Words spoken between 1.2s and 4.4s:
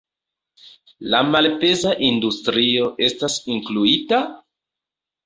malpeza industrio estas incluita?